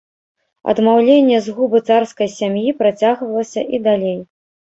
[0.71, 4.19] Адмаўленне згубы царскай сям'і працягвалася і далей.